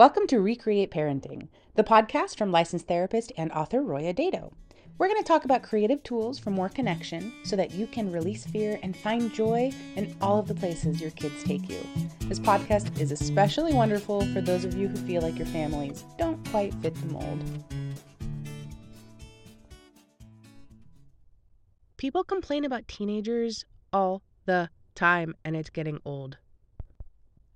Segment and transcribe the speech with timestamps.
[0.00, 4.50] Welcome to Recreate Parenting, the podcast from licensed therapist and author Roya Dedeaux.
[4.96, 8.46] We're going to talk about creative tools for more connection so that you can release
[8.46, 11.86] fear and find joy in all of the places your kids take you.
[12.20, 16.48] This podcast is especially wonderful for those of you who feel like your families don't
[16.48, 17.44] quite fit the mold.
[21.98, 26.38] People complain about teenagers all the time, and it's getting old.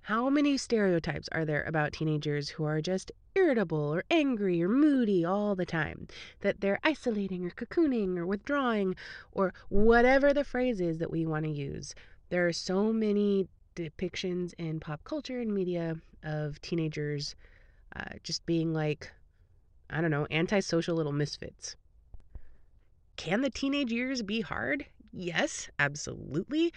[0.05, 5.25] How many stereotypes are there about teenagers who are just irritable or angry or moody
[5.25, 6.07] all the time?
[6.41, 8.97] That they're isolating or cocooning or withdrawing
[9.31, 11.95] or whatever the phrase is that we want to use.
[12.29, 17.33] There are so many depictions in pop culture and media of teenagers
[17.95, 19.11] uh, just being like,
[19.89, 21.75] I don't know, antisocial little misfits.
[23.17, 24.85] Can the teenage years be hard?
[25.11, 26.73] Yes, absolutely.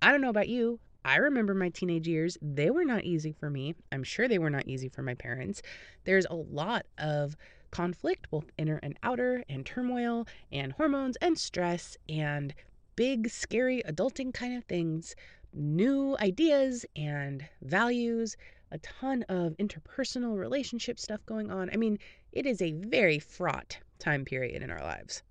[0.00, 0.78] I don't know about you.
[1.04, 2.36] I remember my teenage years.
[2.42, 3.74] They were not easy for me.
[3.90, 5.62] I'm sure they were not easy for my parents.
[6.04, 7.36] There's a lot of
[7.70, 12.54] conflict, both inner and outer, and turmoil, and hormones, and stress, and
[12.96, 15.14] big, scary adulting kind of things,
[15.54, 18.36] new ideas and values,
[18.70, 21.70] a ton of interpersonal relationship stuff going on.
[21.72, 21.98] I mean,
[22.32, 25.22] it is a very fraught time period in our lives.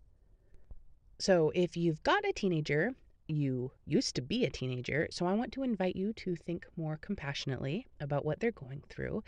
[1.20, 2.94] So, if you've got a teenager
[3.30, 5.08] you used to be a teenager.
[5.12, 9.24] So I want to invite you to think more compassionately about what they're going through.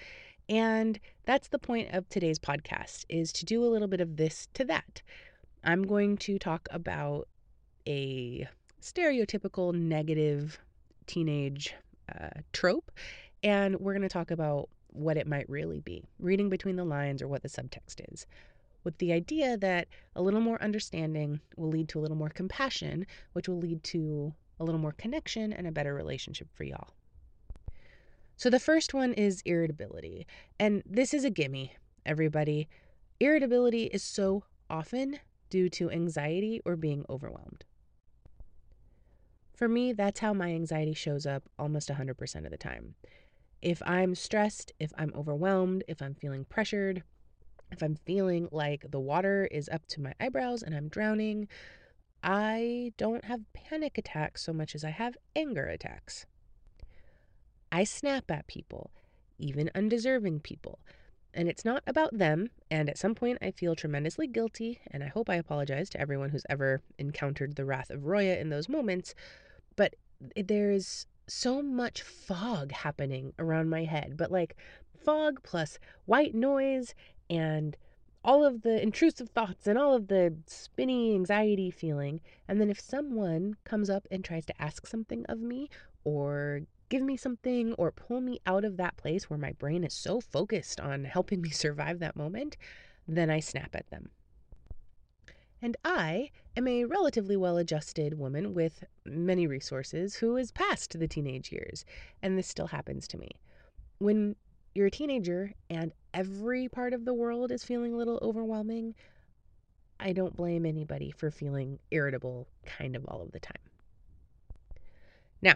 [0.49, 4.47] And that's the point of today's podcast is to do a little bit of this
[4.55, 5.01] to that.
[5.63, 7.27] I'm going to talk about
[7.87, 8.47] a
[8.81, 10.59] stereotypical negative
[11.05, 11.75] teenage
[12.13, 12.91] uh, trope
[13.43, 17.21] and we're going to talk about what it might really be, reading between the lines
[17.21, 18.25] or what the subtext is
[18.83, 23.05] with the idea that a little more understanding will lead to a little more compassion,
[23.33, 26.89] which will lead to a little more connection and a better relationship for y'all.
[28.37, 30.25] So the first one is irritability.
[30.59, 32.67] And this is a gimme, everybody.
[33.19, 37.65] Irritability is so often due to anxiety or being overwhelmed.
[39.53, 42.95] For me, that's how my anxiety shows up almost 100% of the time.
[43.61, 47.03] If I'm stressed, if I'm overwhelmed, if I'm feeling pressured,
[47.71, 51.47] if I'm feeling like the water is up to my eyebrows and I'm drowning,
[52.23, 56.25] I don't have panic attacks so much as I have anger attacks.
[57.71, 58.91] I snap at people,
[59.39, 60.79] even undeserving people.
[61.33, 62.49] And it's not about them.
[62.69, 64.79] And at some point, I feel tremendously guilty.
[64.91, 68.49] And I hope I apologize to everyone who's ever encountered the wrath of Roya in
[68.49, 69.15] those moments.
[69.77, 69.95] But
[70.35, 74.17] there's so much fog happening around my head.
[74.17, 74.57] But like
[75.05, 76.93] fog plus white noise
[77.31, 77.77] and
[78.23, 82.21] all of the intrusive thoughts and all of the spinny anxiety feeling.
[82.47, 85.69] And then if someone comes up and tries to ask something of me
[86.03, 89.93] or give me something or pull me out of that place where my brain is
[89.93, 92.57] so focused on helping me survive that moment,
[93.07, 94.09] then I snap at them.
[95.63, 101.07] And I am a relatively well adjusted woman with many resources who is past the
[101.07, 101.85] teenage years,
[102.21, 103.29] and this still happens to me.
[103.99, 104.35] When
[104.73, 108.95] you're a teenager and every part of the world is feeling a little overwhelming,
[109.99, 113.57] I don't blame anybody for feeling irritable kind of all of the time.
[115.41, 115.55] Now,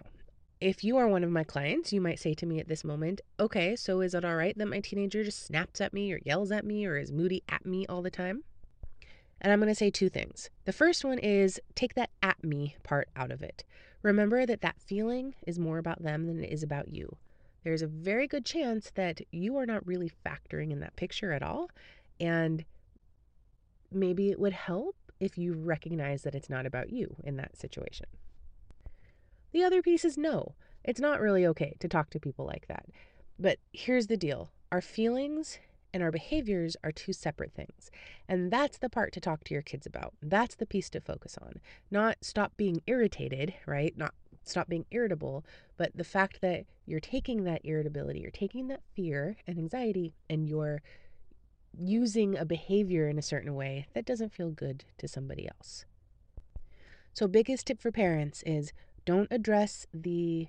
[0.62, 3.22] if you are one of my clients, you might say to me at this moment,
[3.40, 6.52] okay, so is it all right that my teenager just snaps at me or yells
[6.52, 8.44] at me or is moody at me all the time?
[9.42, 10.50] And I'm going to say two things.
[10.64, 13.64] The first one is take that at me part out of it.
[14.02, 17.18] Remember that that feeling is more about them than it is about you
[17.66, 21.42] there's a very good chance that you are not really factoring in that picture at
[21.42, 21.70] all.
[22.20, 22.64] And
[23.92, 28.06] maybe it would help if you recognize that it's not about you in that situation.
[29.52, 32.86] The other piece is no, it's not really okay to talk to people like that.
[33.40, 35.58] But here's the deal our feelings
[35.92, 37.90] and our behaviors are two separate things.
[38.28, 40.14] And that's the part to talk to your kids about.
[40.22, 41.62] That's the piece to focus on.
[41.90, 43.98] Not stop being irritated, right?
[43.98, 44.14] Not
[44.46, 45.46] stop being irritable,
[45.78, 50.48] but the fact that you're taking that irritability, you're taking that fear and anxiety, and
[50.48, 50.82] you're
[51.78, 55.86] using a behavior in a certain way that doesn't feel good to somebody else.
[57.14, 58.74] So, biggest tip for parents is
[59.06, 60.48] don't address the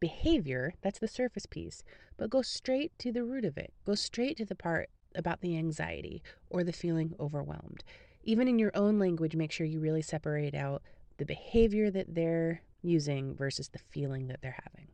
[0.00, 1.82] behavior, that's the surface piece,
[2.16, 3.72] but go straight to the root of it.
[3.84, 7.84] Go straight to the part about the anxiety or the feeling overwhelmed.
[8.24, 10.82] Even in your own language, make sure you really separate out
[11.18, 14.88] the behavior that they're using versus the feeling that they're having.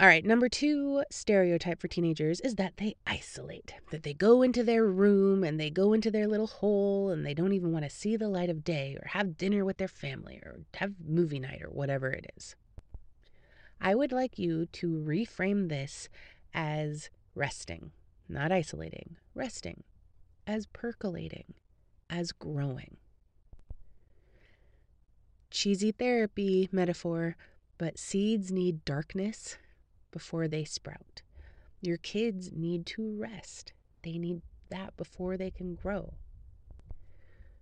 [0.00, 4.64] All right, number two stereotype for teenagers is that they isolate, that they go into
[4.64, 7.90] their room and they go into their little hole and they don't even want to
[7.90, 11.62] see the light of day or have dinner with their family or have movie night
[11.62, 12.56] or whatever it is.
[13.80, 16.08] I would like you to reframe this
[16.52, 17.92] as resting,
[18.28, 19.84] not isolating, resting,
[20.44, 21.54] as percolating,
[22.10, 22.96] as growing.
[25.54, 27.36] Cheesy therapy metaphor,
[27.78, 29.56] but seeds need darkness
[30.10, 31.22] before they sprout.
[31.80, 33.72] Your kids need to rest.
[34.02, 36.14] They need that before they can grow.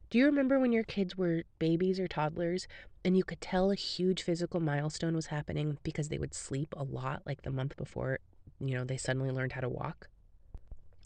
[0.09, 2.67] Do you remember when your kids were babies or toddlers
[3.05, 6.85] and you could tell a huge physical milestone was happening because they would sleep a
[6.85, 8.21] lot like the month before,
[8.59, 10.09] you know, they suddenly learned how to walk?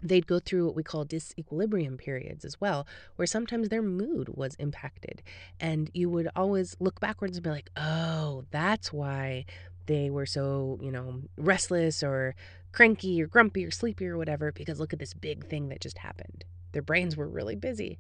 [0.02, 4.54] They'd go through what we call disequilibrium periods as well, where sometimes their mood was
[4.56, 5.22] impacted.
[5.58, 9.46] And you would always look backwards and be like, oh, that's why
[9.86, 12.34] they were so, you know, restless or
[12.72, 15.98] cranky or grumpy or sleepy or whatever, because look at this big thing that just
[15.98, 16.44] happened.
[16.72, 17.98] Their brains were really busy.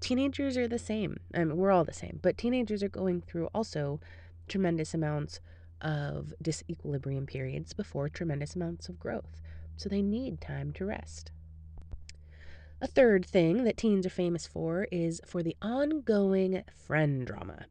[0.00, 1.18] Teenagers are the same.
[1.34, 4.00] I mean, we're all the same, but teenagers are going through also
[4.48, 5.40] tremendous amounts
[5.80, 9.42] of disequilibrium periods before tremendous amounts of growth.
[9.76, 11.30] So they need time to rest.
[12.80, 17.66] A third thing that teens are famous for is for the ongoing friend drama.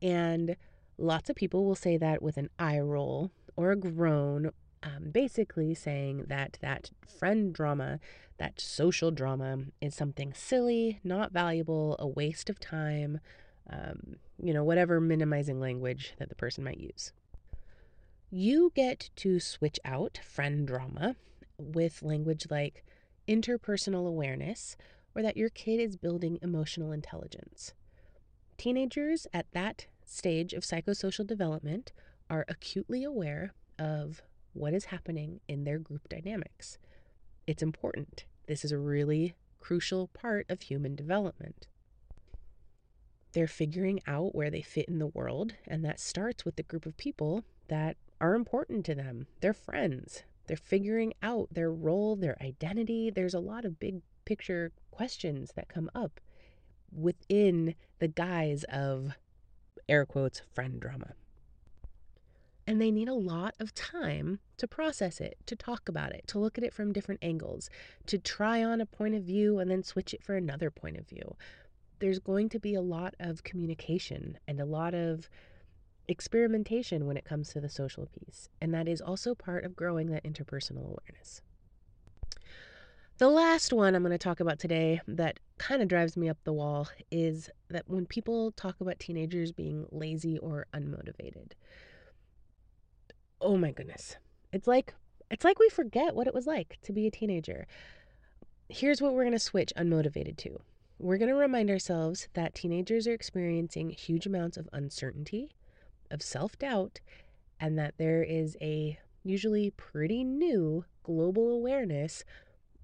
[0.00, 0.56] And
[0.98, 4.50] lots of people will say that with an eye roll or a groan,
[4.82, 8.00] um, basically saying that that friend drama
[8.42, 13.20] that social drama is something silly, not valuable, a waste of time,
[13.70, 17.12] um, you know, whatever minimizing language that the person might use.
[18.32, 21.14] You get to switch out friend drama
[21.62, 22.84] with language like
[23.28, 24.76] interpersonal awareness
[25.14, 27.74] or that your kid is building emotional intelligence.
[28.56, 31.92] Teenagers at that stage of psychosocial development
[32.28, 34.22] are acutely aware of
[34.52, 36.78] what is happening in their group dynamics.
[37.46, 38.24] It's important.
[38.46, 41.66] This is a really crucial part of human development.
[43.32, 46.84] They're figuring out where they fit in the world, and that starts with the group
[46.84, 50.22] of people that are important to them, their friends.
[50.52, 53.08] They're figuring out their role, their identity.
[53.08, 56.20] There's a lot of big picture questions that come up
[56.94, 59.12] within the guise of
[59.88, 61.14] air quotes friend drama.
[62.66, 66.38] And they need a lot of time to process it, to talk about it, to
[66.38, 67.70] look at it from different angles,
[68.04, 71.08] to try on a point of view and then switch it for another point of
[71.08, 71.34] view.
[71.98, 75.30] There's going to be a lot of communication and a lot of
[76.12, 78.48] experimentation when it comes to the social piece.
[78.60, 81.42] And that is also part of growing that interpersonal awareness.
[83.18, 86.38] The last one I'm going to talk about today that kind of drives me up
[86.44, 91.52] the wall is that when people talk about teenagers being lazy or unmotivated,
[93.40, 94.16] oh my goodness.
[94.52, 94.94] It's like
[95.30, 97.66] it's like we forget what it was like to be a teenager.
[98.68, 100.60] Here's what we're going to switch unmotivated to.
[100.98, 105.50] We're going to remind ourselves that teenagers are experiencing huge amounts of uncertainty,
[106.12, 107.00] of self-doubt,
[107.58, 112.24] and that there is a usually pretty new global awareness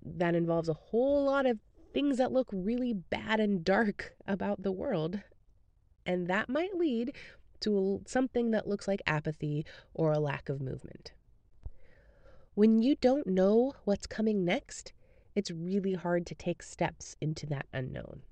[0.05, 1.59] that involves a whole lot of
[1.93, 5.21] things that look really bad and dark about the world.
[6.07, 7.15] And that might lead
[7.61, 11.13] to something that looks like apathy or a lack of movement.
[12.55, 14.93] When you don't know what's coming next,
[15.35, 18.23] it's really hard to take steps into that unknown.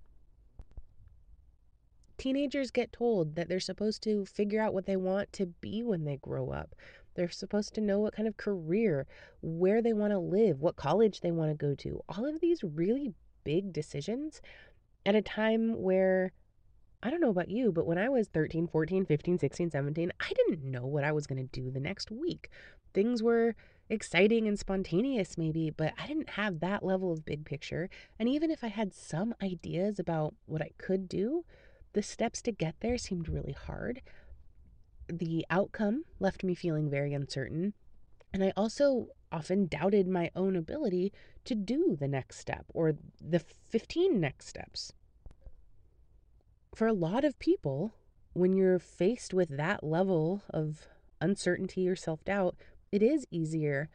[2.18, 6.04] Teenagers get told that they're supposed to figure out what they want to be when
[6.04, 6.74] they grow up.
[7.14, 9.06] They're supposed to know what kind of career,
[9.42, 12.02] where they want to live, what college they want to go to.
[12.08, 14.40] All of these really big decisions
[15.04, 16.32] at a time where
[17.02, 20.32] I don't know about you, but when I was 13, 14, 15, 16, 17, I
[20.34, 22.50] didn't know what I was going to do the next week.
[22.94, 23.54] Things were
[23.88, 27.88] exciting and spontaneous, maybe, but I didn't have that level of big picture.
[28.18, 31.44] And even if I had some ideas about what I could do,
[31.96, 34.00] the steps to get there seemed really hard.
[35.08, 37.74] The outcome left me feeling very uncertain.
[38.32, 41.12] And I also often doubted my own ability
[41.46, 44.92] to do the next step or the 15 next steps
[46.76, 47.94] for a lot of people,
[48.34, 50.86] when you're faced with that level of
[51.22, 52.54] uncertainty or self doubt,
[52.92, 53.88] it is easier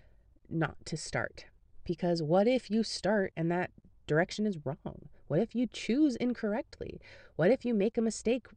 [0.49, 1.45] not to start.
[1.85, 3.69] Because what if you start and that
[4.07, 5.09] direction is wrong?
[5.31, 6.99] What if you choose incorrectly?
[7.37, 8.47] What if you make a mistake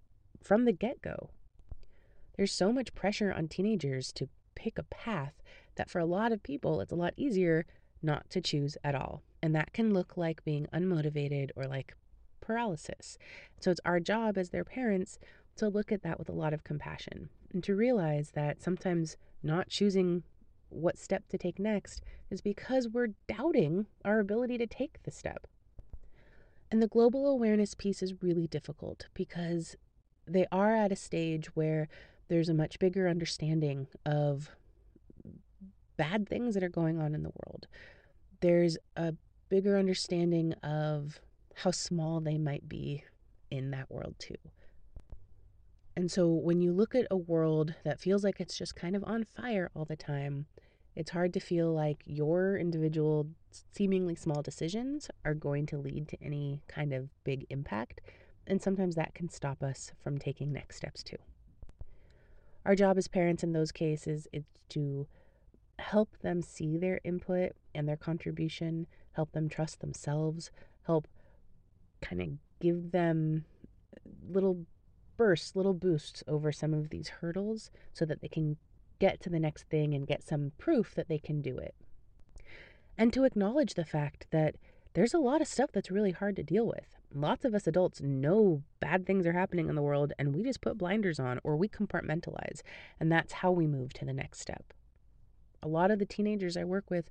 [0.43, 1.31] from the get go?
[2.37, 5.35] There's so much pressure on teenagers to pick a path
[5.76, 7.64] that for a lot of people, it's a lot easier
[8.02, 9.23] not to choose at all.
[9.40, 11.95] And that can look like being unmotivated or like
[12.40, 13.19] paralysis.
[13.61, 15.21] So it's our job as their parents
[15.54, 19.69] to look at that with a lot of compassion and to realize that sometimes not
[19.69, 20.25] choosing
[20.71, 25.47] what step to take next is because we're doubting our ability to take the step.
[26.71, 29.76] And the global awareness piece is really difficult because
[30.26, 31.88] they are at a stage where
[32.28, 34.50] there's a much bigger understanding of
[35.97, 37.66] bad things that are going on in the world.
[38.40, 39.14] There's a
[39.49, 41.21] bigger understanding of
[41.54, 43.04] how small they might be
[43.50, 44.35] in that world, too.
[45.97, 49.04] And so when you look at a world that feels like it's just kind of
[49.04, 50.47] on fire all the time,
[50.96, 53.26] it's hard to feel like your individual,
[53.72, 58.00] seemingly small decisions are going to lead to any kind of big impact.
[58.46, 61.16] And sometimes that can stop us from taking next steps too.
[62.64, 65.06] Our job as parents in those cases is to
[65.78, 70.50] help them see their input and their contribution, help them trust themselves,
[70.86, 71.08] help
[72.00, 72.28] kind of
[72.60, 73.44] give them
[73.96, 74.64] uh, little
[75.16, 78.56] bursts, little boosts over some of these hurdles so that they can
[79.04, 81.75] get to the next thing and get some proof that they can do it.
[82.96, 84.54] And to acknowledge the fact that
[84.94, 86.96] there's a lot of stuff that's really hard to deal with.
[87.12, 90.62] Lots of us adults know bad things are happening in the world and we just
[90.62, 92.62] put blinders on or we compartmentalize.
[92.99, 94.73] And that's how we move to the next step.
[95.62, 97.11] A lot of the teenagers I work with,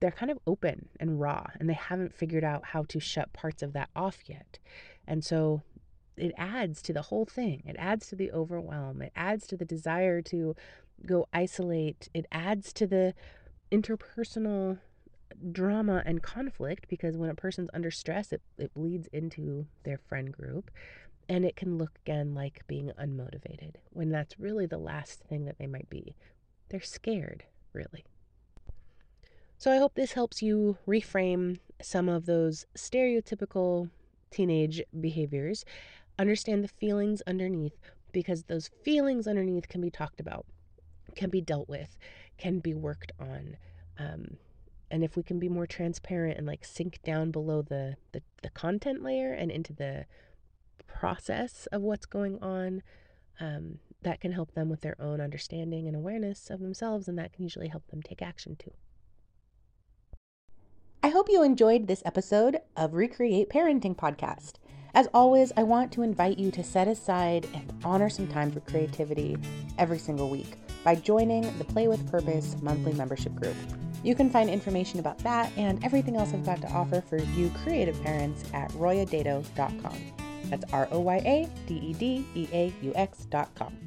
[0.00, 3.62] they're kind of open and raw and they haven't figured out how to shut parts
[3.62, 4.58] of that off yet.
[5.06, 5.62] And so
[6.16, 7.62] it adds to the whole thing.
[7.66, 9.02] It adds to the overwhelm.
[9.02, 10.54] It adds to the desire to
[11.06, 12.08] go isolate.
[12.14, 13.14] It adds to the
[13.70, 14.78] interpersonal
[15.50, 20.32] drama and conflict because when a person's under stress, it, it bleeds into their friend
[20.32, 20.70] group.
[21.28, 25.58] And it can look again like being unmotivated when that's really the last thing that
[25.58, 26.16] they might be.
[26.68, 28.04] They're scared, really.
[29.56, 33.90] So I hope this helps you reframe some of those stereotypical
[34.32, 35.64] teenage behaviors
[36.18, 40.46] understand the feelings underneath because those feelings underneath can be talked about,
[41.16, 41.96] can be dealt with,
[42.38, 43.56] can be worked on.
[43.98, 44.36] Um,
[44.90, 48.50] and if we can be more transparent and like sink down below the, the, the
[48.50, 50.04] content layer and into the
[50.86, 52.82] process of what's going on,
[53.40, 57.32] um, that can help them with their own understanding and awareness of themselves, and that
[57.32, 58.72] can usually help them take action too.
[61.02, 64.54] I hope you enjoyed this episode of Recreate Parenting Podcast.
[64.94, 68.60] As always, I want to invite you to set aside and honor some time for
[68.60, 69.38] creativity
[69.78, 73.56] every single week by joining the Play with Purpose monthly membership group.
[74.04, 77.50] You can find information about that and everything else I've got to offer for you
[77.62, 79.98] creative parents at royadedeaux.com.
[80.50, 83.78] That's R O Y A D E D E A U X.com.